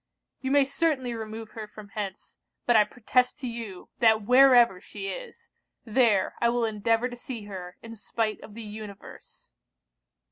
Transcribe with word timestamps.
You 0.39 0.49
may 0.49 0.65
certainly 0.65 1.13
remove 1.13 1.51
her 1.51 1.67
from 1.67 1.89
hence; 1.89 2.39
but 2.65 2.75
I 2.75 2.85
protest 2.85 3.37
to 3.41 3.47
you, 3.47 3.89
that 3.99 4.23
wherever 4.23 4.81
she 4.81 5.07
is, 5.09 5.49
there 5.85 6.33
I 6.41 6.49
will 6.49 6.65
endeavour 6.65 7.07
to 7.07 7.15
see 7.15 7.43
her, 7.45 7.77
in 7.83 7.93
spite 7.93 8.41
of 8.41 8.55
the 8.55 8.63
universe.' 8.63 9.51